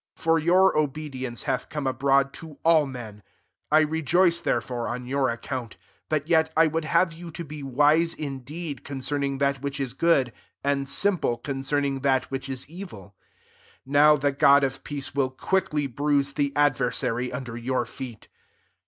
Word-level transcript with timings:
19 0.15 0.23
For 0.23 0.39
your 0.39 0.75
obe 0.75 0.95
dience 0.95 1.43
hath 1.43 1.69
come 1.69 1.85
abroad 1.85 2.33
to 2.33 2.57
all 2.65 2.87
men, 2.87 3.21
I 3.71 3.81
rejoice 3.81 4.39
therefore 4.39 4.87
on 4.87 5.05
your 5.05 5.29
account: 5.29 5.77
but 6.09 6.27
yet 6.27 6.51
I 6.57 6.65
would 6.65 6.85
have 6.85 7.13
you 7.13 7.29
to 7.29 7.43
be 7.45 7.61
wise 7.61 8.15
\jindeedl 8.15 8.83
concerning 8.83 9.37
that 9.37 9.61
which 9.61 9.79
is 9.79 9.93
good, 9.93 10.33
and 10.63 10.89
simple, 10.89 11.37
concerning 11.37 11.99
that 11.99 12.31
which 12.31 12.49
is 12.49 12.67
evil. 12.67 13.13
20' 13.85 13.91
Now 13.93 14.15
the 14.17 14.31
God 14.31 14.63
of 14.63 14.83
peace 14.83 15.13
will 15.13 15.29
quickly 15.29 15.85
bruise 15.85 16.33
the 16.33 16.51
adversary 16.55 17.31
under 17.31 17.55
your 17.55 17.85
feet. 17.85 18.27